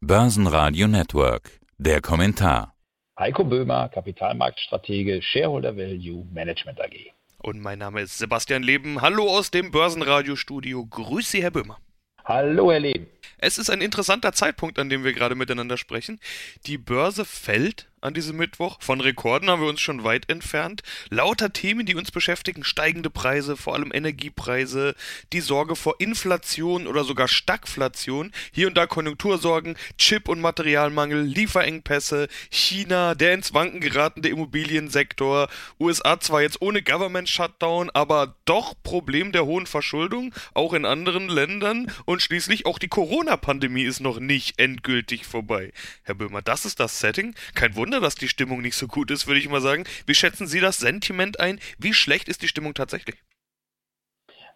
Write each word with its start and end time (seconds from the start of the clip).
Börsenradio 0.00 0.86
Network. 0.86 1.58
Der 1.76 2.00
Kommentar. 2.00 2.72
Heiko 3.18 3.42
Böhmer, 3.42 3.88
Kapitalmarktstratege, 3.88 5.20
Shareholder 5.20 5.76
Value 5.76 6.24
Management 6.32 6.80
AG. 6.80 7.12
Und 7.38 7.60
mein 7.60 7.80
Name 7.80 8.02
ist 8.02 8.16
Sebastian 8.16 8.62
Leben. 8.62 9.02
Hallo 9.02 9.28
aus 9.28 9.50
dem 9.50 9.72
Börsenradiostudio. 9.72 10.86
Grüße 10.86 11.32
Sie, 11.32 11.42
Herr 11.42 11.50
Böhmer. 11.50 11.78
Hallo, 12.24 12.70
Herr 12.70 12.78
Leben. 12.78 13.08
Es 13.38 13.58
ist 13.58 13.70
ein 13.70 13.80
interessanter 13.80 14.32
Zeitpunkt, 14.32 14.78
an 14.78 14.88
dem 14.88 15.02
wir 15.02 15.14
gerade 15.14 15.34
miteinander 15.34 15.76
sprechen. 15.76 16.20
Die 16.66 16.78
Börse 16.78 17.24
fällt 17.24 17.87
an 18.00 18.14
diesem 18.14 18.36
Mittwoch. 18.36 18.78
Von 18.80 19.00
Rekorden 19.00 19.50
haben 19.50 19.62
wir 19.62 19.68
uns 19.68 19.80
schon 19.80 20.04
weit 20.04 20.28
entfernt. 20.30 20.82
Lauter 21.10 21.52
Themen, 21.52 21.86
die 21.86 21.94
uns 21.94 22.10
beschäftigen, 22.10 22.64
steigende 22.64 23.10
Preise, 23.10 23.56
vor 23.56 23.74
allem 23.74 23.92
Energiepreise, 23.92 24.94
die 25.32 25.40
Sorge 25.40 25.76
vor 25.76 25.96
Inflation 25.98 26.86
oder 26.86 27.04
sogar 27.04 27.28
Stagflation, 27.28 28.32
hier 28.52 28.68
und 28.68 28.76
da 28.76 28.86
Konjunktursorgen, 28.86 29.76
Chip- 29.98 30.28
und 30.28 30.40
Materialmangel, 30.40 31.22
Lieferengpässe, 31.22 32.28
China, 32.50 33.14
der 33.14 33.34
ins 33.34 33.54
Wanken 33.54 33.80
geratene 33.80 34.28
Immobiliensektor, 34.28 35.48
USA 35.80 36.20
zwar 36.20 36.42
jetzt 36.42 36.60
ohne 36.62 36.82
Government 36.82 37.28
Shutdown, 37.28 37.90
aber 37.90 38.36
doch 38.44 38.74
Problem 38.82 39.32
der 39.32 39.44
hohen 39.44 39.66
Verschuldung, 39.66 40.34
auch 40.54 40.72
in 40.72 40.84
anderen 40.84 41.28
Ländern 41.28 41.90
und 42.04 42.22
schließlich 42.22 42.66
auch 42.66 42.78
die 42.78 42.88
Corona-Pandemie 42.88 43.82
ist 43.82 44.00
noch 44.00 44.20
nicht 44.20 44.58
endgültig 44.58 45.26
vorbei. 45.26 45.72
Herr 46.02 46.14
Böhmer, 46.14 46.42
das 46.42 46.64
ist 46.64 46.80
das 46.80 47.00
Setting. 47.00 47.34
Kein 47.54 47.76
Wunder, 47.76 47.87
Wunder, 47.88 48.00
dass 48.02 48.16
die 48.16 48.28
Stimmung 48.28 48.60
nicht 48.60 48.76
so 48.76 48.86
gut 48.86 49.10
ist, 49.10 49.26
würde 49.26 49.40
ich 49.40 49.48
mal 49.48 49.62
sagen. 49.62 49.84
Wie 50.04 50.14
schätzen 50.14 50.46
Sie 50.46 50.60
das 50.60 50.76
Sentiment 50.76 51.40
ein? 51.40 51.58
Wie 51.78 51.94
schlecht 51.94 52.28
ist 52.28 52.42
die 52.42 52.48
Stimmung 52.48 52.74
tatsächlich? 52.74 53.16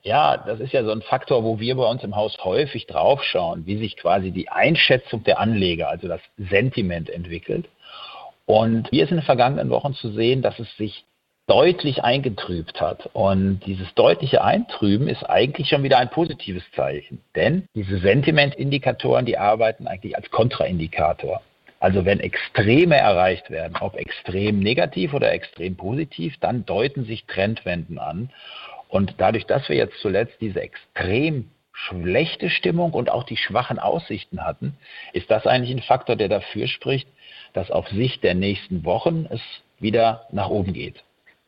Ja, 0.03 0.37
das 0.37 0.61
ist 0.61 0.75
ja 0.75 0.85
so 0.85 0.91
ein 0.91 1.01
Faktor, 1.01 1.43
wo 1.43 1.59
wir 1.59 1.75
bei 1.77 1.87
uns 1.87 2.05
im 2.05 2.15
Haus 2.15 2.37
häufig 2.45 2.87
draufschauen, 2.87 3.65
wie 3.65 3.79
sich 3.79 3.97
quasi 3.97 4.33
die 4.33 4.51
Einschätzung 4.51 5.25
der 5.25 5.41
Anleger, 5.41 5.89
also 5.89 6.09
das 6.09 6.21
Sentiment 6.37 7.09
entwickelt. 7.09 7.71
Und 8.45 8.91
hier 8.91 9.05
ist 9.05 9.11
in 9.11 9.17
den 9.17 9.25
vergangenen 9.25 9.71
Wochen 9.71 9.95
zu 9.95 10.13
sehen, 10.13 10.43
dass 10.43 10.59
es 10.59 10.69
sich 10.77 11.07
deutlich 11.47 12.05
eingetrübt 12.05 12.83
hat. 12.83 13.09
Und 13.15 13.61
dieses 13.65 13.95
deutliche 13.95 14.45
Eintrüben 14.45 15.09
ist 15.09 15.25
eigentlich 15.25 15.71
schon 15.71 15.85
wieder 15.85 15.97
ein 15.97 16.11
positives 16.11 16.65
Zeichen. 16.77 17.23
Denn 17.35 17.65
diese 17.75 17.99
Sentimentindikatoren, 17.99 19.25
die 19.25 19.39
arbeiten 19.39 19.87
eigentlich 19.87 20.17
als 20.17 20.31
Kontraindikator. 20.31 21.41
Also 21.83 22.05
wenn 22.05 22.21
Extreme 22.21 22.97
erreicht 22.97 23.51
werden, 23.51 23.77
ob 23.81 23.97
extrem 23.97 24.61
negativ 24.61 25.15
oder 25.15 25.33
extrem 25.33 25.75
positiv, 25.77 26.37
dann 26.39 26.65
deuten 26.65 27.05
sich 27.05 27.27
Trendwenden 27.27 27.99
an. 27.99 28.31
Und 28.87 29.17
dadurch, 29.19 29.47
dass 29.47 29.69
wir 29.69 29.75
jetzt 29.75 29.99
zuletzt 29.99 30.41
diese 30.41 30.61
extrem 30.61 31.51
schlechte 31.73 32.51
Stimmung 32.51 32.93
und 32.93 33.11
auch 33.11 33.25
die 33.25 33.37
schwachen 33.37 33.81
Aussichten 33.81 34.45
hatten, 34.45 34.77
ist 35.13 35.29
das 35.29 35.45
eigentlich 35.45 35.77
ein 35.77 35.83
Faktor, 35.83 36.15
der 36.15 36.29
dafür 36.29 36.69
spricht, 36.69 37.09
dass 37.53 37.73
auf 37.73 37.89
Sicht 37.89 38.23
der 38.23 38.35
nächsten 38.35 38.85
Wochen 38.85 39.27
es 39.29 39.41
wieder 39.81 40.29
nach 40.31 40.51
oben 40.51 40.75
geht. 40.75 41.03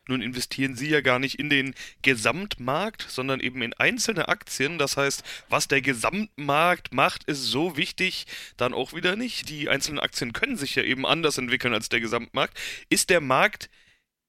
Nun 0.06 0.20
investieren 0.20 0.76
Sie 0.76 0.88
ja 0.88 1.00
gar 1.00 1.18
nicht 1.18 1.38
in 1.38 1.48
den 1.48 1.74
Gesamtmarkt, 2.02 3.06
sondern 3.08 3.40
eben 3.40 3.62
in 3.62 3.72
einzelne 3.74 4.28
Aktien. 4.28 4.78
Das 4.78 4.96
heißt, 4.96 5.22
was 5.48 5.68
der 5.68 5.80
Gesamtmarkt 5.80 6.92
macht, 6.92 7.24
ist 7.24 7.44
so 7.44 7.76
wichtig 7.76 8.26
dann 8.56 8.74
auch 8.74 8.92
wieder 8.92 9.16
nicht. 9.16 9.48
Die 9.48 9.68
einzelnen 9.68 10.00
Aktien 10.00 10.32
können 10.32 10.56
sich 10.56 10.74
ja 10.74 10.82
eben 10.82 11.06
anders 11.06 11.38
entwickeln 11.38 11.74
als 11.74 11.88
der 11.88 12.00
Gesamtmarkt. 12.00 12.58
Ist 12.90 13.08
der 13.10 13.20
Markt 13.20 13.70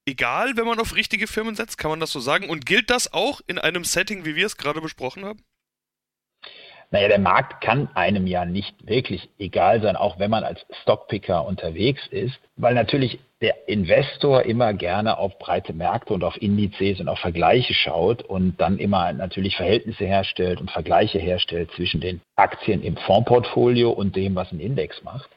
egal, 0.05 0.55
wenn 0.55 0.65
man 0.65 0.79
auf 0.79 0.95
richtige 0.95 1.27
Firmen 1.27 1.55
setzt? 1.55 1.77
Kann 1.77 1.91
man 1.91 1.99
das 1.99 2.11
so 2.11 2.19
sagen? 2.19 2.49
Und 2.49 2.65
gilt 2.65 2.89
das 2.89 3.11
auch 3.11 3.41
in 3.47 3.59
einem 3.59 3.83
Setting, 3.83 4.23
wie 4.25 4.35
wir 4.35 4.45
es 4.45 4.57
gerade 4.57 4.81
besprochen 4.81 5.25
haben? 5.25 5.43
Naja, 6.91 7.08
der 7.08 7.19
Markt 7.19 7.61
kann 7.61 7.89
einem 7.94 8.28
ja 8.28 8.45
nicht 8.45 8.88
wirklich 8.88 9.30
egal 9.39 9.81
sein, 9.81 9.95
auch 9.95 10.19
wenn 10.19 10.30
man 10.31 10.44
als 10.44 10.66
Stockpicker 10.81 11.45
unterwegs 11.45 12.02
ist, 12.11 12.39
weil 12.55 12.73
natürlich 12.73 13.19
der 13.41 13.67
Investor 13.67 14.44
immer 14.44 14.73
gerne 14.73 15.17
auf 15.17 15.38
breite 15.39 15.73
Märkte 15.73 16.13
und 16.13 16.23
auf 16.23 16.41
Indizes 16.41 17.00
und 17.00 17.09
auf 17.09 17.19
Vergleiche 17.19 17.74
schaut 17.74 18.24
und 18.24 18.59
dann 18.62 18.78
immer 18.78 19.12
natürlich 19.13 19.57
Verhältnisse 19.57 20.06
herstellt 20.06 20.62
und 20.62 20.72
Vergleiche 20.72 21.19
herstellt 21.19 21.69
zwischen 21.75 22.00
den 22.00 22.22
Aktien 22.35 22.81
im 22.81 22.95
Fondsportfolio 22.97 23.91
und 23.91 24.16
dem, 24.16 24.35
was 24.35 24.51
ein 24.51 24.59
Index 24.59 25.03
macht. 25.03 25.29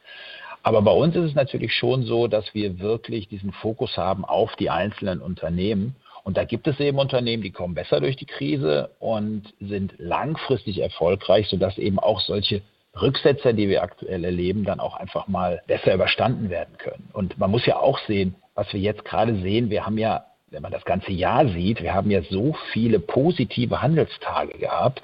Aber 0.62 0.82
bei 0.82 0.92
uns 0.92 1.16
ist 1.16 1.24
es 1.24 1.34
natürlich 1.34 1.72
schon 1.72 2.04
so, 2.04 2.28
dass 2.28 2.54
wir 2.54 2.78
wirklich 2.78 3.28
diesen 3.28 3.52
Fokus 3.52 3.96
haben 3.96 4.24
auf 4.24 4.54
die 4.56 4.70
einzelnen 4.70 5.20
Unternehmen 5.20 5.96
und 6.24 6.36
da 6.36 6.44
gibt 6.44 6.66
es 6.66 6.78
eben 6.80 6.98
Unternehmen, 6.98 7.42
die 7.42 7.50
kommen 7.50 7.74
besser 7.74 8.00
durch 8.00 8.16
die 8.16 8.26
Krise 8.26 8.90
und 8.98 9.42
sind 9.60 9.94
langfristig 9.98 10.80
erfolgreich, 10.80 11.48
sodass 11.48 11.78
eben 11.78 11.98
auch 11.98 12.20
solche 12.20 12.62
Rücksetzer, 13.00 13.52
die 13.52 13.68
wir 13.68 13.82
aktuell 13.82 14.24
erleben, 14.24 14.64
dann 14.64 14.80
auch 14.80 14.96
einfach 14.96 15.28
mal 15.28 15.62
besser 15.66 15.94
überstanden 15.94 16.50
werden 16.50 16.76
können. 16.78 17.08
Und 17.12 17.38
man 17.38 17.50
muss 17.50 17.66
ja 17.66 17.78
auch 17.78 17.98
sehen, 18.06 18.34
was 18.54 18.72
wir 18.72 18.80
jetzt 18.80 19.04
gerade 19.04 19.36
sehen, 19.40 19.70
wir 19.70 19.86
haben 19.86 19.98
ja, 19.98 20.24
wenn 20.50 20.62
man 20.62 20.72
das 20.72 20.84
ganze 20.84 21.12
Jahr 21.12 21.46
sieht, 21.48 21.82
wir 21.82 21.94
haben 21.94 22.10
ja 22.10 22.22
so 22.22 22.56
viele 22.72 22.98
positive 22.98 23.80
Handelstage 23.82 24.58
gehabt, 24.58 25.02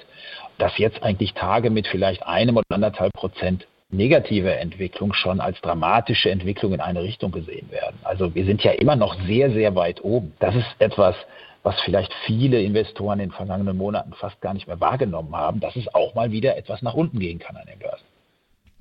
dass 0.59 0.77
jetzt 0.79 1.03
eigentlich 1.03 1.35
Tage 1.35 1.71
mit 1.71 1.87
vielleicht 1.87 2.27
einem 2.27 2.57
oder 2.57 2.65
anderthalb 2.71 3.13
Prozent 3.13 3.67
negative 3.97 4.55
Entwicklung 4.55 5.13
schon 5.13 5.41
als 5.41 5.61
dramatische 5.61 6.31
Entwicklung 6.31 6.73
in 6.73 6.81
eine 6.81 7.03
Richtung 7.03 7.33
gesehen 7.33 7.71
werden. 7.71 7.97
Also 8.05 8.35
wir 8.35 8.45
sind 8.45 8.63
ja 8.63 8.73
immer 8.73 8.97
noch 8.97 9.17
sehr, 9.27 9.51
sehr 9.51 9.75
weit 9.75 10.03
oben. 10.05 10.33
Das 10.41 10.55
ist 10.55 10.67
etwas, 10.79 11.15
was 11.63 11.81
vielleicht 11.81 12.13
viele 12.27 12.61
Investoren 12.61 13.21
in 13.21 13.31
den 13.31 13.35
vergangenen 13.35 13.77
Monaten 13.77 14.13
fast 14.13 14.41
gar 14.41 14.53
nicht 14.53 14.67
mehr 14.67 14.81
wahrgenommen 14.81 15.35
haben, 15.35 15.61
dass 15.61 15.75
es 15.77 15.93
auch 15.95 16.15
mal 16.15 16.31
wieder 16.31 16.57
etwas 16.57 16.83
nach 16.83 16.95
unten 16.95 17.19
gehen 17.19 17.39
kann 17.39 17.57
an 17.57 17.67
den 17.67 17.79
Börsen. 17.79 17.94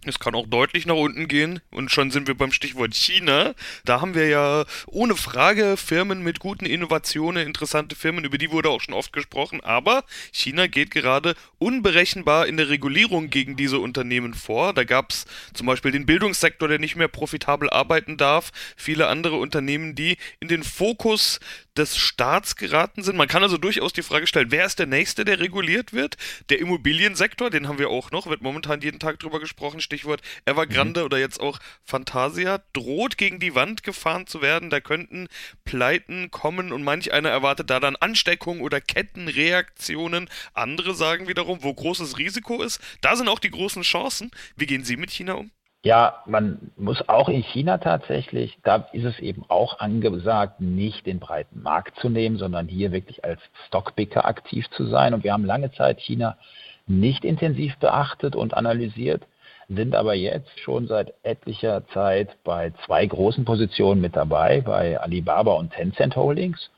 Es 0.10 0.20
kann 0.20 0.36
auch 0.36 0.48
deutlich 0.48 0.86
nach 0.86 0.96
unten 0.96 1.28
gehen 1.28 1.62
und 1.72 1.92
schon 1.92 2.12
sind 2.12 2.28
wir 2.28 2.36
beim 2.36 2.52
Stichwort 2.52 2.94
China. 2.94 3.56
Da 3.86 4.02
haben 4.02 4.16
wir 4.16 4.28
ja 4.28 4.66
ohne 4.88 5.16
Frage 5.16 5.78
Firmen 5.78 6.24
mit 6.24 6.40
guten 6.40 6.66
Innovationen, 6.66 7.48
interessante 7.48 7.96
Firmen, 7.96 8.26
über 8.26 8.38
die 8.38 8.52
wurde 8.52 8.70
auch 8.70 8.82
schon 8.82 8.94
oft 8.94 9.14
gesprochen. 9.14 9.62
Aber 9.62 10.04
China 10.32 10.68
geht 10.68 10.92
gerade 10.92 11.36
unberechenbar 11.60 12.48
in 12.48 12.58
der 12.58 12.70
Regulierung 12.70 13.30
gegen 13.30 13.56
diese 13.56 13.80
Unternehmen 13.80 14.34
vor. 14.34 14.74
Da 14.74 14.84
gab 14.84 15.12
es 15.12 15.26
zum 15.54 15.68
Beispiel 15.68 15.92
den 15.92 16.06
Bildungssektor, 16.06 16.68
der 16.68 16.80
nicht 16.80 16.96
mehr 16.96 17.08
profitabel 17.08 17.70
arbeiten 17.70 18.18
darf. 18.18 18.52
Viele 18.76 19.08
andere 19.08 19.38
Unternehmen, 19.38 19.96
die 19.96 20.18
in 20.40 20.48
den 20.48 20.64
Fokus 20.64 21.40
des 21.76 21.98
Staats 21.98 22.56
geraten 22.56 23.02
sind. 23.02 23.18
Man 23.18 23.28
kann 23.28 23.42
also 23.42 23.58
durchaus 23.58 23.94
die 23.94 24.04
Frage 24.04 24.28
stellen, 24.28 24.52
wer 24.52 24.66
ist 24.66 24.78
der 24.80 24.86
Nächste, 24.86 25.26
der 25.26 25.40
reguliert 25.40 25.94
wird? 25.94 26.18
Der 26.50 26.60
Immobiliensektor, 26.60 27.50
den 27.50 27.68
haben 27.68 27.80
wir 27.80 27.90
auch 27.90 28.12
noch, 28.12 28.28
wird 28.28 28.42
momentan 28.42 28.82
jeden 28.82 29.00
Tag 29.00 29.20
drüber 29.20 29.40
gesprochen 29.40 29.82
Stichwort 29.94 30.22
Evergrande 30.46 31.02
mhm. 31.02 31.06
oder 31.06 31.20
jetzt 31.20 31.40
auch 31.40 31.60
Fantasia, 31.84 32.62
droht 32.74 33.18
gegen 33.18 33.40
die 33.40 33.54
Wand 33.54 33.84
gefahren 33.84 34.26
zu 34.26 34.42
werden. 34.42 34.72
Da 34.72 34.80
könnten 34.80 35.28
Pleiten 35.66 36.32
kommen 36.32 36.74
und 36.74 36.84
manch 36.84 37.14
einer 37.14 37.30
erwartet 37.30 37.70
da 37.70 37.80
dann 37.80 37.96
Ansteckung 37.96 38.62
oder 38.62 38.82
Kettenreaktionen. 38.82 40.30
Andere 40.56 40.96
sagen 40.96 41.28
wiederum, 41.28 41.60
wo 41.62 41.72
großes 41.72 42.18
Risiko 42.18 42.64
ist, 42.64 42.82
da 43.02 43.16
sind 43.16 43.30
auch 43.30 43.38
die 43.38 43.52
großen 43.52 43.84
Chancen. 43.84 44.32
Wie 44.56 44.66
gehen 44.66 44.84
Sie 44.84 44.98
mit 44.98 45.12
China 45.12 45.34
um? 45.34 45.52
Ja, 45.84 46.24
man 46.26 46.72
muss 46.78 47.08
auch 47.10 47.28
in 47.30 47.44
China 47.44 47.78
tatsächlich, 47.78 48.58
da 48.64 48.88
ist 48.94 49.04
es 49.04 49.20
eben 49.20 49.44
auch 49.50 49.80
angesagt, 49.80 50.62
nicht 50.62 51.06
den 51.06 51.20
breiten 51.20 51.62
Markt 51.62 52.00
zu 52.00 52.10
nehmen, 52.10 52.38
sondern 52.38 52.68
hier 52.68 52.94
wirklich 52.94 53.24
als 53.26 53.42
Stockpicker 53.68 54.26
aktiv 54.26 54.66
zu 54.72 54.88
sein. 54.88 55.14
Und 55.14 55.24
wir 55.24 55.34
haben 55.34 55.46
lange 55.46 55.72
Zeit 55.74 56.00
China 56.00 56.38
nicht 56.88 57.26
intensiv 57.26 57.76
beachtet 57.78 58.36
und 58.36 58.54
analysiert 58.54 59.24
sind 59.76 59.96
aber 59.96 60.14
jetzt 60.14 60.60
schon 60.60 60.88
seit 60.88 61.14
etlicher 61.24 61.88
Zeit 61.90 62.30
bei 62.44 62.72
zwei 62.86 63.06
großen 63.06 63.46
Positionen 63.46 64.02
mit 64.02 64.16
dabei, 64.16 64.62
bei 64.62 65.00
Alibaba 65.00 65.54
und 65.54 65.72
Tencent 65.72 66.16
Holdings. 66.16 66.70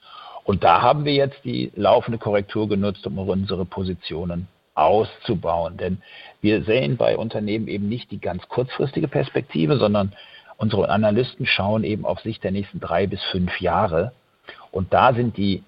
Und 0.44 0.64
da 0.64 0.82
haben 0.82 1.06
wir 1.06 1.14
jetzt 1.14 1.44
die 1.44 1.72
laufende 1.76 2.18
Korrektur 2.18 2.70
genutzt, 2.70 3.06
um 3.08 3.18
unsere 3.18 3.66
Positionen 3.66 4.48
auszubauen. 4.76 5.78
Denn 5.78 6.02
wir 6.42 6.64
sehen 6.64 6.98
bei 6.98 7.18
Unternehmen 7.18 7.68
eben 7.68 7.90
nicht 7.90 8.12
die 8.12 8.20
ganz 8.20 8.48
kurzfristige 8.48 9.08
Perspektive, 9.08 9.78
sondern 9.78 10.14
unsere 10.58 10.90
Analysten 10.90 11.46
schauen 11.46 11.84
eben 11.84 12.06
auf 12.06 12.20
Sicht 12.20 12.44
der 12.44 12.52
nächsten 12.52 12.80
drei 12.80 13.08
bis 13.08 13.24
fünf 13.32 13.60
Jahre. 13.60 14.12
Und 14.72 14.94
da 14.94 15.14
sind 15.14 15.38
die 15.38 15.64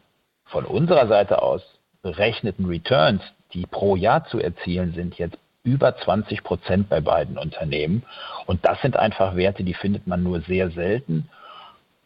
von 0.45 0.65
unserer 0.65 1.07
Seite 1.07 1.41
aus 1.41 1.63
berechneten 2.01 2.65
Returns, 2.65 3.21
die 3.53 3.65
pro 3.65 3.95
Jahr 3.95 4.25
zu 4.25 4.39
erzielen 4.39 4.93
sind, 4.93 5.17
jetzt 5.17 5.37
über 5.67 5.95
20 5.97 6.43
Prozent 6.43 6.89
bei 6.89 7.01
beiden 7.01 7.37
Unternehmen. 7.37 8.03
Und 8.45 8.65
das 8.65 8.81
sind 8.81 8.95
einfach 8.95 9.35
Werte, 9.35 9.63
die 9.63 9.73
findet 9.73 10.07
man 10.07 10.23
nur 10.23 10.39
sehr 10.41 10.71
selten. 10.71 11.29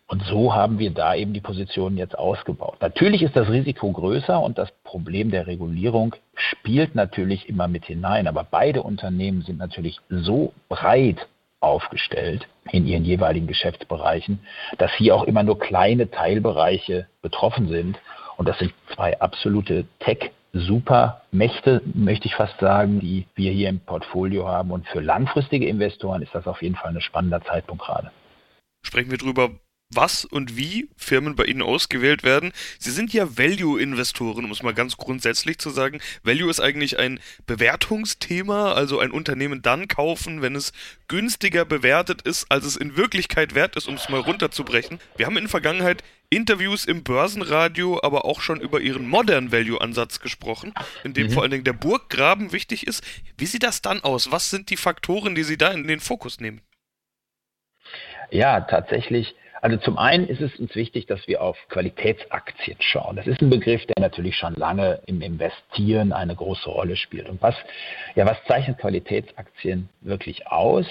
Und 0.08 0.24
so 0.24 0.54
haben 0.54 0.80
wir 0.80 0.92
da 0.92 1.16
eben 1.16 1.32
die 1.32 1.40
Positionen 1.40 1.96
jetzt 1.96 2.18
ausgebaut. 2.18 2.78
Natürlich 2.82 3.22
ist 3.22 3.36
das 3.36 3.48
Risiko 3.48 3.92
größer 3.92 4.42
und 4.42 4.58
das 4.58 4.70
Problem 4.84 5.30
der 5.30 5.48
Regulierung 5.48 6.16
spielt 6.34 6.96
natürlich 6.96 7.48
immer 7.48 7.68
mit 7.68 7.86
hinein. 7.86 8.28
Aber 8.28 8.44
beide 8.44 8.82
Unternehmen 8.82 9.44
sind 9.44 9.60
natürlich 9.60 10.00
so 10.10 10.54
breit 10.68 11.28
aufgestellt 11.62 12.48
in 12.72 12.88
ihren 12.88 13.06
jeweiligen 13.06 13.48
Geschäftsbereichen, 13.48 14.40
dass 14.80 14.92
hier 14.94 15.16
auch 15.16 15.24
immer 15.24 15.44
nur 15.44 15.60
kleine 15.60 16.10
Teilbereiche 16.10 17.06
betroffen 17.22 17.70
sind. 17.70 18.00
Und 18.38 18.50
das 18.50 18.58
sind 18.58 18.74
zwei 18.96 19.18
absolute 19.22 19.86
Tech- 20.00 20.32
Supermächte, 20.54 21.82
möchte 21.94 22.28
ich 22.28 22.36
fast 22.36 22.60
sagen, 22.60 23.00
die 23.00 23.26
wir 23.36 23.52
hier 23.52 23.70
im 23.70 23.80
Portfolio 23.80 24.48
haben. 24.48 24.72
Und 24.72 24.88
für 24.88 25.00
langfristige 25.00 25.66
Investoren 25.68 26.22
ist 26.22 26.36
das 26.36 26.48
auf 26.48 26.62
jeden 26.62 26.76
Fall 26.76 26.96
ein 26.96 27.02
spannender 27.02 27.42
Zeitpunkt 27.42 27.84
gerade. 27.84 28.12
Sprechen 28.84 29.12
wir 29.12 29.18
drüber, 29.18 29.52
was 29.94 30.26
und 30.26 30.58
wie 30.58 30.90
Firmen 30.98 31.36
bei 31.36 31.46
Ihnen 31.46 31.62
ausgewählt 31.62 32.24
werden. 32.24 32.52
Sie 32.80 32.92
sind 32.92 33.14
ja 33.14 33.38
Value-Investoren, 33.38 34.46
um 34.46 34.52
es 34.52 34.64
mal 34.64 34.74
ganz 34.74 34.98
grundsätzlich 34.98 35.58
zu 35.58 35.70
sagen. 35.70 36.00
Value 36.24 36.50
ist 36.50 36.60
eigentlich 36.60 37.00
ein 37.00 37.20
Bewertungsthema, 37.46 38.74
also 38.74 39.00
ein 39.00 39.12
Unternehmen 39.12 39.62
dann 39.62 39.88
kaufen, 39.88 40.42
wenn 40.42 40.56
es 40.56 40.74
günstiger 41.08 41.66
bewertet 41.66 42.22
ist, 42.22 42.46
als 42.50 42.66
es 42.66 42.76
in 42.76 42.96
Wirklichkeit 42.96 43.56
wert 43.56 43.76
ist, 43.76 43.88
um 43.88 43.96
es 43.96 44.10
mal 44.10 44.20
runterzubrechen. 44.20 45.00
Wir 45.18 45.26
haben 45.26 45.38
in 45.38 45.44
der 45.44 45.50
Vergangenheit 45.50 46.04
Interviews 46.30 46.86
im 46.86 47.04
Börsenradio, 47.04 48.00
aber 48.02 48.24
auch 48.24 48.40
schon 48.40 48.62
über 48.62 48.80
Ihren 48.80 49.08
Modern 49.08 49.52
Value-Ansatz 49.52 50.22
gesprochen, 50.22 50.74
in 51.04 51.14
dem 51.14 51.28
mhm. 51.28 51.32
vor 51.32 51.44
allen 51.44 51.52
Dingen 51.52 51.66
der 51.66 51.74
Burggraben 51.74 52.54
wichtig 52.54 52.88
ist. 52.88 53.04
Wie 53.38 53.46
sieht 53.46 53.64
das 53.64 53.82
dann 53.82 54.02
aus? 54.02 54.32
Was 54.32 54.50
sind 54.50 54.70
die 54.70 54.78
Faktoren, 54.78 55.36
die 55.36 55.44
Sie 55.44 55.58
da 55.58 55.72
in 55.72 55.88
den 55.88 56.00
Fokus 56.00 56.40
nehmen? 56.40 56.62
Ja, 58.30 58.62
tatsächlich 58.62 59.36
also 59.62 59.78
zum 59.78 59.98
einen 59.98 60.28
ist 60.28 60.42
es 60.42 60.60
uns 60.60 60.76
wichtig, 60.76 61.06
dass 61.06 61.28
wir 61.28 61.42
auf 61.42 61.58
Qualitätsaktien 61.70 62.78
schauen. 62.80 63.16
Das 63.16 63.28
ist 63.28 63.42
ein 63.42 63.50
Begriff, 63.50 63.86
der 63.86 64.02
natürlich 64.02 64.36
schon 64.36 64.56
lange 64.56 65.00
im 65.06 65.22
Investieren 65.22 66.14
eine 66.14 66.36
große 66.36 66.70
Rolle 66.70 66.96
spielt. 66.96 67.30
Und 67.30 67.42
was, 67.42 67.56
ja, 68.16 68.26
was 68.26 68.44
zeichnet 68.48 68.80
Qualitätsaktien 68.80 69.90
wirklich 70.02 70.48
aus? 70.48 70.88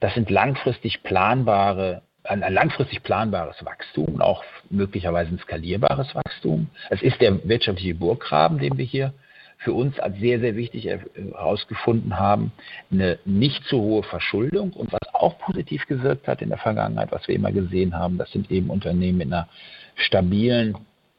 Das 0.00 0.14
sind 0.14 0.30
langfristig 0.30 1.02
planbare 1.02 2.02
ein, 2.24 2.40
langfristig 2.52 3.02
planbares 3.02 3.64
Wachstum, 3.64 4.20
auch 4.20 4.44
möglicherweise 4.70 5.30
ein 5.30 5.38
skalierbares 5.38 6.14
Wachstum. 6.14 6.68
Es 6.90 7.02
ist 7.02 7.20
der 7.20 7.48
wirtschaftliche 7.48 7.94
Burggraben, 7.94 8.58
den 8.58 8.76
wir 8.76 8.84
hier 8.84 9.14
für 9.58 9.72
uns 9.72 9.98
als 9.98 10.18
sehr, 10.18 10.38
sehr 10.38 10.56
wichtig 10.56 10.86
herausgefunden 10.86 12.18
haben, 12.18 12.52
eine 12.90 13.18
nicht 13.24 13.64
zu 13.64 13.80
hohe 13.80 14.04
Verschuldung 14.04 14.72
und 14.72 14.92
was 14.92 15.14
auch 15.14 15.38
positiv 15.38 15.86
gewirkt 15.86 16.28
hat 16.28 16.42
in 16.42 16.48
der 16.48 16.58
Vergangenheit, 16.58 17.10
was 17.10 17.26
wir 17.26 17.34
immer 17.34 17.52
gesehen 17.52 17.94
haben, 17.94 18.18
das 18.18 18.30
sind 18.30 18.50
eben 18.50 18.70
Unternehmen 18.70 19.18
mit 19.18 19.26
einer 19.26 19.48
stabilen 19.96 20.76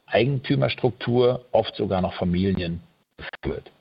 Eigentümerstruktur, 0.07 1.45
oft 1.51 1.75
sogar 1.75 2.01
noch 2.01 2.13
Familien 2.13 2.81
geführt. 3.17 3.71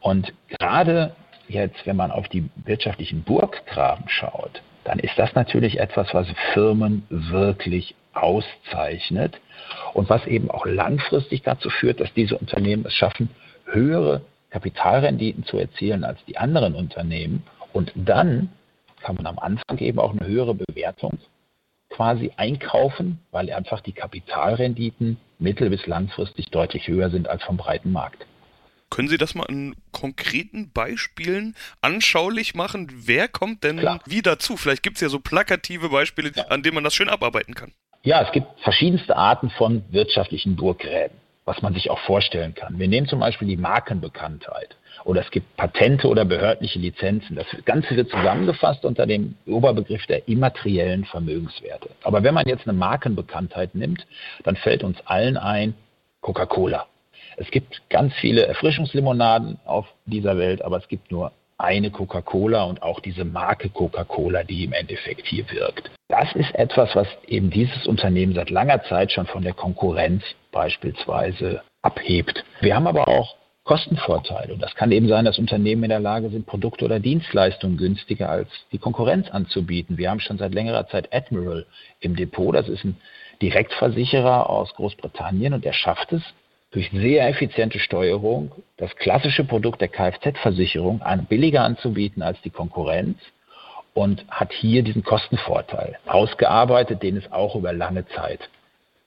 Und 0.00 0.32
gerade 0.48 1.14
jetzt, 1.48 1.84
wenn 1.86 1.96
man 1.96 2.10
auf 2.10 2.28
die 2.28 2.48
wirtschaftlichen 2.64 3.22
Burggraben 3.22 4.08
schaut, 4.08 4.62
dann 4.84 4.98
ist 4.98 5.18
das 5.18 5.34
natürlich 5.34 5.80
etwas, 5.80 6.14
was 6.14 6.28
Firmen 6.52 7.04
wirklich 7.08 7.94
auszeichnet 8.12 9.40
und 9.92 10.08
was 10.08 10.26
eben 10.26 10.50
auch 10.50 10.66
langfristig 10.66 11.42
dazu 11.42 11.68
führt, 11.68 12.00
dass 12.00 12.12
diese 12.14 12.38
Unternehmen 12.38 12.84
es 12.86 12.92
schaffen, 12.92 13.30
höhere 13.66 14.22
Kapitalrenditen 14.50 15.44
zu 15.44 15.58
erzielen 15.58 16.04
als 16.04 16.24
die 16.26 16.38
anderen 16.38 16.74
Unternehmen. 16.74 17.42
Und 17.72 17.92
dann 17.96 18.50
kann 19.00 19.16
man 19.16 19.26
am 19.26 19.38
Anfang 19.38 19.78
eben 19.78 19.98
auch 19.98 20.12
eine 20.12 20.26
höhere 20.26 20.54
Bewertung 20.54 21.18
quasi 21.90 22.32
einkaufen, 22.36 23.20
weil 23.30 23.50
einfach 23.52 23.80
die 23.80 23.92
Kapitalrenditen 23.92 25.18
mittel- 25.38 25.70
bis 25.70 25.86
langfristig 25.86 26.50
deutlich 26.50 26.88
höher 26.88 27.10
sind 27.10 27.28
als 27.28 27.42
vom 27.42 27.56
breiten 27.56 27.92
Markt. 27.92 28.26
Können 28.90 29.08
Sie 29.08 29.16
das 29.16 29.34
mal 29.34 29.46
in 29.48 29.74
konkreten 29.90 30.70
Beispielen 30.70 31.56
anschaulich 31.80 32.54
machen? 32.54 32.92
Wer 32.94 33.26
kommt 33.26 33.64
denn 33.64 33.78
Klar. 33.78 34.00
wie 34.06 34.22
dazu? 34.22 34.56
Vielleicht 34.56 34.84
gibt 34.84 34.96
es 34.96 35.02
ja 35.02 35.08
so 35.08 35.18
plakative 35.18 35.88
Beispiele, 35.88 36.30
ja. 36.34 36.44
an 36.44 36.62
denen 36.62 36.76
man 36.76 36.84
das 36.84 36.94
schön 36.94 37.08
abarbeiten 37.08 37.54
kann. 37.54 37.72
Ja, 38.02 38.22
es 38.22 38.30
gibt 38.32 38.46
verschiedenste 38.60 39.16
Arten 39.16 39.50
von 39.50 39.82
wirtschaftlichen 39.90 40.54
Burggräben 40.56 41.23
was 41.44 41.60
man 41.62 41.74
sich 41.74 41.90
auch 41.90 41.98
vorstellen 42.00 42.54
kann. 42.54 42.78
Wir 42.78 42.88
nehmen 42.88 43.06
zum 43.06 43.20
Beispiel 43.20 43.48
die 43.48 43.56
Markenbekanntheit 43.56 44.76
oder 45.04 45.20
es 45.20 45.30
gibt 45.30 45.56
Patente 45.56 46.08
oder 46.08 46.24
behördliche 46.24 46.78
Lizenzen. 46.78 47.36
Das 47.36 47.46
Ganze 47.64 47.96
wird 47.96 48.10
zusammengefasst 48.10 48.84
unter 48.84 49.06
dem 49.06 49.36
Oberbegriff 49.46 50.06
der 50.06 50.26
immateriellen 50.28 51.04
Vermögenswerte. 51.04 51.90
Aber 52.02 52.22
wenn 52.22 52.34
man 52.34 52.46
jetzt 52.46 52.66
eine 52.66 52.78
Markenbekanntheit 52.78 53.74
nimmt, 53.74 54.06
dann 54.44 54.56
fällt 54.56 54.82
uns 54.84 54.98
allen 55.06 55.36
ein 55.36 55.74
Coca-Cola. 56.20 56.86
Es 57.36 57.50
gibt 57.50 57.82
ganz 57.90 58.14
viele 58.14 58.46
Erfrischungslimonaden 58.46 59.58
auf 59.64 59.86
dieser 60.06 60.38
Welt, 60.38 60.62
aber 60.62 60.78
es 60.78 60.88
gibt 60.88 61.10
nur 61.10 61.32
eine 61.58 61.90
Coca-Cola 61.90 62.64
und 62.64 62.82
auch 62.82 63.00
diese 63.00 63.24
Marke 63.24 63.68
Coca-Cola, 63.68 64.44
die 64.44 64.64
im 64.64 64.72
Endeffekt 64.72 65.26
hier 65.26 65.50
wirkt. 65.50 65.90
Das 66.08 66.32
ist 66.34 66.54
etwas, 66.54 66.94
was 66.94 67.08
eben 67.26 67.50
dieses 67.50 67.86
Unternehmen 67.86 68.34
seit 68.34 68.50
langer 68.50 68.82
Zeit 68.84 69.12
schon 69.12 69.26
von 69.26 69.42
der 69.42 69.54
Konkurrenz 69.54 70.22
beispielsweise 70.52 71.62
abhebt. 71.82 72.44
Wir 72.60 72.74
haben 72.74 72.86
aber 72.86 73.08
auch 73.08 73.36
Kostenvorteile. 73.64 74.52
Und 74.52 74.60
das 74.62 74.74
kann 74.74 74.92
eben 74.92 75.08
sein, 75.08 75.24
dass 75.24 75.38
Unternehmen 75.38 75.84
in 75.84 75.88
der 75.88 76.00
Lage 76.00 76.28
sind, 76.28 76.46
Produkte 76.46 76.84
oder 76.84 77.00
Dienstleistungen 77.00 77.78
günstiger 77.78 78.28
als 78.28 78.50
die 78.72 78.78
Konkurrenz 78.78 79.30
anzubieten. 79.30 79.96
Wir 79.96 80.10
haben 80.10 80.20
schon 80.20 80.36
seit 80.36 80.52
längerer 80.52 80.86
Zeit 80.88 81.14
Admiral 81.14 81.64
im 82.00 82.14
Depot. 82.14 82.54
Das 82.54 82.68
ist 82.68 82.84
ein 82.84 82.96
Direktversicherer 83.40 84.50
aus 84.50 84.74
Großbritannien 84.74 85.54
und 85.54 85.64
er 85.64 85.72
schafft 85.72 86.12
es, 86.12 86.22
durch 86.74 86.90
sehr 86.92 87.28
effiziente 87.28 87.78
Steuerung 87.78 88.50
das 88.76 88.94
klassische 88.96 89.44
Produkt 89.44 89.80
der 89.80 89.88
Kfz-Versicherung 89.88 91.00
billiger 91.28 91.62
anzubieten 91.62 92.20
als 92.20 92.40
die 92.42 92.50
Konkurrenz 92.50 93.16
und 93.94 94.24
hat 94.28 94.52
hier 94.52 94.82
diesen 94.82 95.04
Kostenvorteil 95.04 95.96
ausgearbeitet, 96.04 97.02
den 97.04 97.16
es 97.16 97.30
auch 97.30 97.54
über 97.54 97.72
lange 97.72 98.06
Zeit 98.08 98.50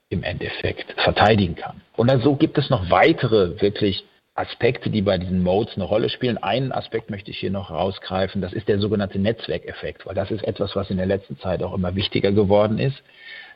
im 0.09 0.23
Endeffekt 0.23 0.93
verteidigen 1.01 1.55
kann. 1.55 1.81
Und 1.97 2.09
so 2.23 2.35
gibt 2.37 2.57
es 2.57 2.69
noch 2.69 2.89
weitere 2.89 3.59
wirklich 3.61 4.05
Aspekte, 4.37 4.91
die 4.91 5.01
bei 5.01 5.17
diesen 5.17 5.41
Modes 5.41 5.75
eine 5.75 5.83
Rolle 5.83 6.09
spielen. 6.09 6.37
Einen 6.37 6.71
Aspekt 6.71 7.09
möchte 7.09 7.31
ich 7.31 7.39
hier 7.39 7.49
noch 7.49 7.71
rausgreifen, 7.71 8.41
das 8.41 8.53
ist 8.53 8.67
der 8.67 8.79
sogenannte 8.79 9.17
Netzwerkeffekt, 9.17 10.05
weil 10.05 10.13
das 10.13 10.29
ist 10.29 10.43
etwas, 10.43 10.75
was 10.75 10.91
in 10.91 10.97
der 10.97 11.07
letzten 11.07 11.39
Zeit 11.39 11.63
auch 11.63 11.73
immer 11.73 11.95
wichtiger 11.95 12.31
geworden 12.31 12.77
ist. 12.77 13.01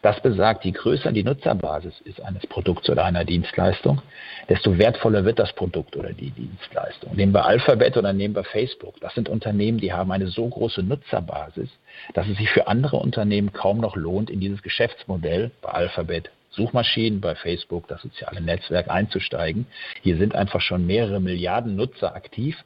Das 0.02 0.20
besagt, 0.20 0.66
je 0.66 0.72
größer 0.72 1.12
die 1.12 1.24
Nutzerbasis 1.24 2.02
ist 2.02 2.20
eines 2.22 2.48
Produkts 2.48 2.90
oder 2.90 3.06
einer 3.06 3.24
Dienstleistung, 3.24 4.02
desto 4.50 4.80
wertvoller 4.80 5.26
wird 5.26 5.38
das 5.38 5.54
Produkt 5.54 5.96
oder 5.96 6.12
die 6.12 6.32
Dienstleistung. 6.32 7.16
Nehmen 7.16 7.34
wir 7.34 7.46
Alphabet 7.46 7.98
oder 7.98 8.12
nehmen 8.12 8.34
wir 8.34 8.44
Facebook. 8.44 9.00
Das 9.00 9.14
sind 9.14 9.30
Unternehmen, 9.30 9.78
die 9.78 9.94
haben 9.94 10.12
eine 10.12 10.28
so 10.28 10.48
große 10.48 10.82
Nutzerbasis, 10.82 11.70
dass 12.16 12.28
es 12.28 12.38
sich 12.38 12.50
für 12.50 12.68
andere 12.68 12.98
Unternehmen 12.98 13.54
kaum 13.54 13.78
noch 13.78 13.96
lohnt, 13.96 14.32
in 14.32 14.40
dieses 14.40 14.64
Geschäftsmodell 14.64 15.52
bei 15.62 15.70
Alphabet 15.70 16.32
Suchmaschinen, 16.52 17.22
bei 17.22 17.36
Facebook, 17.36 17.88
das 17.88 18.02
soziale 18.02 18.42
Netzwerk 18.42 18.90
einzusteigen. 18.90 19.66
Hier 20.02 20.18
sind 20.18 20.36
einfach 20.36 20.62
schon 20.62 20.86
mehrere 20.86 21.20
Milliarden 21.20 21.76
Nutzer 21.76 22.16
aktiv 22.16 22.58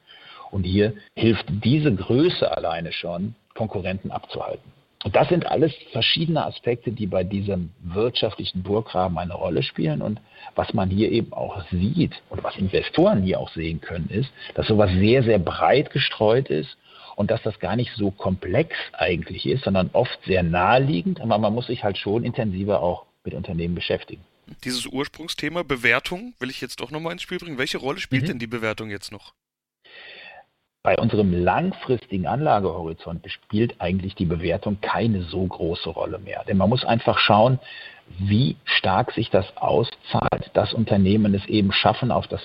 und 0.51 0.63
hier 0.63 0.93
hilft 1.15 1.45
diese 1.63 1.93
Größe 1.93 2.55
alleine 2.55 2.91
schon, 2.91 3.35
Konkurrenten 3.53 4.11
abzuhalten. 4.11 4.71
Und 5.03 5.15
das 5.15 5.29
sind 5.29 5.45
alles 5.45 5.71
verschiedene 5.91 6.43
Aspekte, 6.43 6.91
die 6.91 7.05
bei 7.05 7.23
diesem 7.23 7.69
wirtschaftlichen 7.83 8.63
Burggraben 8.63 9.19
eine 9.19 9.35
Rolle 9.35 9.61
spielen. 9.61 10.01
Und 10.01 10.19
was 10.55 10.73
man 10.73 10.89
hier 10.89 11.11
eben 11.11 11.31
auch 11.31 11.63
sieht 11.69 12.13
und 12.31 12.43
was 12.43 12.57
Investoren 12.57 13.21
hier 13.21 13.39
auch 13.39 13.51
sehen 13.51 13.81
können, 13.81 14.09
ist, 14.09 14.31
dass 14.55 14.65
sowas 14.65 14.89
sehr, 14.93 15.21
sehr 15.21 15.37
breit 15.37 15.91
gestreut 15.91 16.49
ist 16.49 16.75
und 17.15 17.29
dass 17.29 17.43
das 17.43 17.59
gar 17.59 17.75
nicht 17.75 17.91
so 17.95 18.09
komplex 18.09 18.75
eigentlich 18.93 19.45
ist, 19.45 19.65
sondern 19.65 19.91
oft 19.93 20.17
sehr 20.25 20.41
naheliegend. 20.41 21.21
Aber 21.21 21.37
man 21.37 21.53
muss 21.53 21.67
sich 21.67 21.83
halt 21.83 21.99
schon 21.99 22.23
intensiver 22.23 22.81
auch 22.81 23.05
mit 23.25 23.33
Unternehmen 23.33 23.75
beschäftigen. 23.75 24.23
Dieses 24.63 24.85
Ursprungsthema 24.85 25.63
Bewertung 25.63 26.33
will 26.39 26.49
ich 26.49 26.61
jetzt 26.61 26.79
doch 26.79 26.91
nochmal 26.91 27.13
ins 27.13 27.23
Spiel 27.23 27.39
bringen. 27.39 27.57
Welche 27.57 27.77
Rolle 27.77 27.99
spielt 27.99 28.23
mhm. 28.23 28.27
denn 28.27 28.39
die 28.39 28.47
Bewertung 28.47 28.89
jetzt 28.89 29.11
noch? 29.11 29.33
Bei 30.83 30.99
unserem 30.99 31.33
langfristigen 31.33 32.27
Anlagehorizont 32.27 33.25
spielt 33.31 33.81
eigentlich 33.81 34.13
die 34.13 34.25
Bewertung 34.25 34.81
keine 34.81 35.23
so 35.23 35.43
große 35.43 35.89
Rolle 35.89 36.19
mehr. 36.19 36.43
Denn 36.47 36.57
man 36.57 36.69
muss 36.69 36.85
einfach 36.85 37.17
schauen, 37.17 37.59
wie 38.19 38.55
stark 38.65 39.11
sich 39.13 39.31
das 39.31 39.57
auszahlt, 39.57 40.51
dass 40.53 40.73
Unternehmen 40.73 41.33
es 41.33 41.43
eben 41.47 41.71
schaffen, 41.71 42.11
auf 42.11 42.27
das 42.27 42.41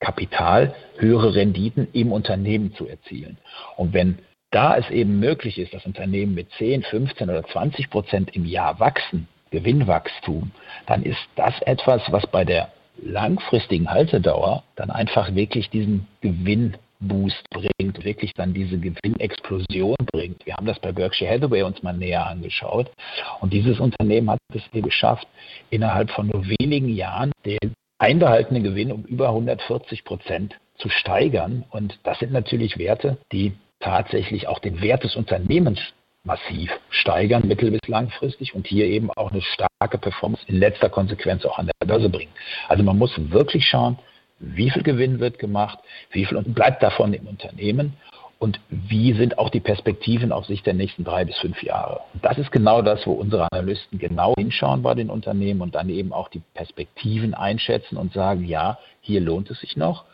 Kapital 0.00 0.74
höhere 0.96 1.34
Renditen 1.34 1.88
im 1.92 2.10
Unternehmen 2.10 2.74
zu 2.74 2.88
erzielen. 2.88 3.36
Und 3.76 3.92
wenn 3.92 4.18
da 4.50 4.76
es 4.76 4.88
eben 4.88 5.18
möglich 5.18 5.58
ist, 5.58 5.74
dass 5.74 5.84
Unternehmen 5.84 6.34
mit 6.34 6.50
10, 6.52 6.84
15 6.84 7.28
oder 7.28 7.44
20 7.44 7.90
Prozent 7.90 8.34
im 8.34 8.46
Jahr 8.46 8.80
wachsen, 8.80 9.28
Gewinnwachstum, 9.54 10.50
dann 10.86 11.02
ist 11.02 11.26
das 11.36 11.60
etwas, 11.62 12.02
was 12.10 12.26
bei 12.26 12.44
der 12.44 12.72
langfristigen 13.02 13.90
Haltedauer 13.90 14.64
dann 14.76 14.90
einfach 14.90 15.34
wirklich 15.34 15.70
diesen 15.70 16.06
Gewinn 16.20 16.76
Boost 17.00 17.44
bringt, 17.50 18.04
wirklich 18.04 18.32
dann 18.34 18.54
diese 18.54 18.78
Gewinnexplosion 18.78 19.96
bringt. 20.12 20.46
Wir 20.46 20.54
haben 20.54 20.66
das 20.66 20.78
bei 20.78 20.92
Berkshire 20.92 21.30
Hathaway 21.30 21.62
uns 21.62 21.82
mal 21.82 21.92
näher 21.92 22.26
angeschaut 22.26 22.90
und 23.40 23.52
dieses 23.52 23.78
Unternehmen 23.80 24.30
hat 24.30 24.38
es 24.54 24.62
eben 24.72 24.82
geschafft, 24.82 25.26
innerhalb 25.70 26.10
von 26.10 26.28
nur 26.28 26.44
wenigen 26.58 26.88
Jahren 26.88 27.32
den 27.44 27.74
einbehaltenen 27.98 28.62
Gewinn 28.62 28.90
um 28.90 29.04
über 29.04 29.28
140 29.28 30.04
Prozent 30.04 30.56
zu 30.78 30.88
steigern 30.88 31.64
und 31.70 31.98
das 32.04 32.18
sind 32.18 32.32
natürlich 32.32 32.78
Werte, 32.78 33.18
die 33.32 33.52
tatsächlich 33.80 34.48
auch 34.48 34.58
den 34.58 34.80
Wert 34.80 35.04
des 35.04 35.14
Unternehmens 35.14 35.80
massiv 36.24 36.70
steigern, 36.90 37.46
mittel- 37.46 37.70
bis 37.70 37.86
langfristig 37.86 38.54
und 38.54 38.66
hier 38.66 38.86
eben 38.86 39.10
auch 39.12 39.30
eine 39.30 39.42
starke 39.42 39.98
Performance 39.98 40.42
in 40.46 40.58
letzter 40.58 40.88
Konsequenz 40.88 41.44
auch 41.44 41.58
an 41.58 41.66
der 41.66 41.86
Börse 41.86 42.08
bringen. 42.08 42.32
Also 42.68 42.82
man 42.82 42.98
muss 42.98 43.12
wirklich 43.30 43.66
schauen, 43.66 43.98
wie 44.40 44.70
viel 44.70 44.82
Gewinn 44.82 45.20
wird 45.20 45.38
gemacht, 45.38 45.78
wie 46.10 46.24
viel 46.24 46.40
bleibt 46.42 46.82
davon 46.82 47.14
im 47.14 47.26
Unternehmen 47.26 47.94
und 48.38 48.60
wie 48.68 49.12
sind 49.12 49.38
auch 49.38 49.50
die 49.50 49.60
Perspektiven 49.60 50.32
auf 50.32 50.46
Sicht 50.46 50.66
der 50.66 50.74
nächsten 50.74 51.04
drei 51.04 51.24
bis 51.24 51.38
fünf 51.38 51.62
Jahre. 51.62 52.00
Und 52.12 52.24
das 52.24 52.38
ist 52.38 52.50
genau 52.50 52.82
das, 52.82 53.06
wo 53.06 53.12
unsere 53.12 53.50
Analysten 53.52 53.98
genau 53.98 54.34
hinschauen 54.36 54.82
bei 54.82 54.94
den 54.94 55.10
Unternehmen 55.10 55.60
und 55.60 55.74
dann 55.74 55.88
eben 55.88 56.12
auch 56.12 56.28
die 56.28 56.42
Perspektiven 56.54 57.34
einschätzen 57.34 57.96
und 57.96 58.12
sagen, 58.12 58.44
ja, 58.44 58.78
hier 59.00 59.20
lohnt 59.20 59.50
es 59.50 59.60
sich 59.60 59.76
noch. 59.76 60.04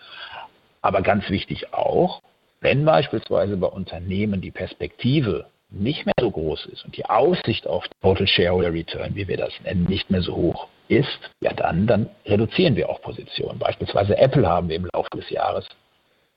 Aber 0.82 1.02
ganz 1.02 1.28
wichtig 1.30 1.72
auch, 1.72 2.20
wenn 2.60 2.84
beispielsweise 2.84 3.56
bei 3.56 3.68
Unternehmen 3.68 4.40
die 4.40 4.50
Perspektive 4.50 5.46
nicht 5.70 6.04
mehr 6.04 6.14
so 6.20 6.30
groß 6.30 6.66
ist 6.66 6.84
und 6.84 6.96
die 6.96 7.06
Aussicht 7.06 7.66
auf 7.66 7.86
Total 8.02 8.26
Shareholder 8.26 8.72
Return, 8.72 9.14
wie 9.14 9.28
wir 9.28 9.36
das 9.36 9.52
nennen, 9.64 9.84
nicht 9.84 10.10
mehr 10.10 10.22
so 10.22 10.34
hoch 10.34 10.68
ist, 10.88 11.30
ja 11.40 11.52
dann, 11.52 11.86
dann 11.86 12.10
reduzieren 12.26 12.76
wir 12.76 12.88
auch 12.88 13.00
Positionen. 13.00 13.58
Beispielsweise 13.58 14.18
Apple 14.18 14.48
haben 14.48 14.68
wir 14.68 14.76
im 14.76 14.88
Laufe 14.92 15.10
des 15.16 15.30
Jahres 15.30 15.66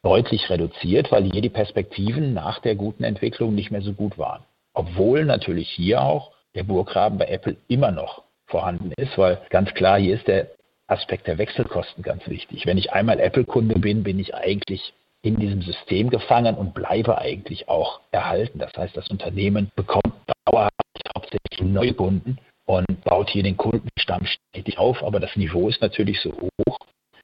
deutlich 0.03 0.49
reduziert, 0.49 1.11
weil 1.11 1.23
hier 1.23 1.41
die 1.41 1.49
Perspektiven 1.49 2.33
nach 2.33 2.59
der 2.59 2.75
guten 2.75 3.03
Entwicklung 3.03 3.55
nicht 3.55 3.71
mehr 3.71 3.81
so 3.81 3.93
gut 3.93 4.17
waren. 4.17 4.43
Obwohl 4.73 5.25
natürlich 5.25 5.69
hier 5.69 6.01
auch 6.01 6.31
der 6.55 6.63
Burggraben 6.63 7.17
bei 7.17 7.25
Apple 7.25 7.55
immer 7.67 7.91
noch 7.91 8.23
vorhanden 8.45 8.91
ist, 8.97 9.17
weil 9.17 9.41
ganz 9.49 9.73
klar 9.73 9.99
hier 9.99 10.15
ist 10.15 10.27
der 10.27 10.49
Aspekt 10.87 11.27
der 11.27 11.37
Wechselkosten 11.37 12.03
ganz 12.03 12.27
wichtig. 12.27 12.65
Wenn 12.65 12.77
ich 12.77 12.91
einmal 12.91 13.19
Apple-Kunde 13.19 13.79
bin, 13.79 14.03
bin 14.03 14.19
ich 14.19 14.35
eigentlich 14.35 14.93
in 15.23 15.39
diesem 15.39 15.61
System 15.61 16.09
gefangen 16.09 16.55
und 16.55 16.73
bleibe 16.73 17.17
eigentlich 17.17 17.69
auch 17.69 18.01
erhalten. 18.11 18.59
Das 18.59 18.73
heißt, 18.75 18.95
das 18.95 19.07
Unternehmen 19.07 19.71
bekommt 19.75 20.13
dauerhaft 20.45 20.73
hauptsächlich 21.15 21.61
neue 21.61 21.93
Kunden 21.93 22.37
und 22.65 23.03
baut 23.03 23.29
hier 23.29 23.43
den 23.43 23.57
Kundenstamm 23.57 24.25
stetig 24.25 24.77
auf, 24.77 25.01
aber 25.03 25.19
das 25.19 25.35
Niveau 25.35 25.69
ist 25.69 25.81
natürlich 25.81 26.19
so 26.21 26.31
hoch, 26.31 26.77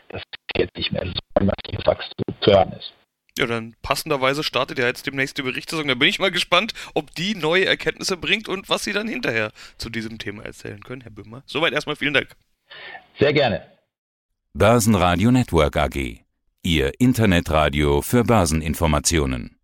dass 0.10 0.22
jetzt 0.56 0.76
nicht 0.76 0.92
mehr 0.92 1.06
so 1.06 1.14
ein 1.36 1.48
massives 1.48 1.86
Wachstum 1.86 2.36
zu 2.42 2.52
hören 2.52 2.72
ist. 2.74 2.94
Ja, 3.38 3.46
dann 3.46 3.76
passenderweise 3.82 4.44
startet 4.44 4.80
ja 4.80 4.86
jetzt 4.86 5.08
demnächst 5.08 5.38
die 5.38 5.44
Berichtssaison. 5.44 5.88
Da 5.88 5.96
bin 5.96 6.10
ich 6.10 6.20
mal 6.20 6.32
gespannt, 6.32 6.74
ob 6.94 7.14
die 7.16 7.36
neue 7.36 7.66
Erkenntnisse 7.66 8.18
bringt 8.18 8.50
und 8.50 8.70
was 8.70 8.84
Sie 8.84 8.92
dann 8.92 9.08
hinterher 9.08 9.52
zu 9.78 9.90
diesem 9.90 10.18
Thema 10.18 10.44
erzählen 10.44 10.82
können, 10.82 11.02
Herr 11.02 11.12
Böhmer. 11.12 11.44
Soweit 11.46 11.74
erstmal 11.74 11.96
vielen 11.96 12.14
Dank. 12.14 12.36
Sehr 13.18 13.32
gerne. 13.32 13.66
Börsenradio 14.54 15.32
Network 15.32 15.78
AG. 15.78 16.29
Ihr 16.64 16.92
Internetradio 17.00 18.02
für 18.02 18.26
Börseninformationen. 18.26 19.56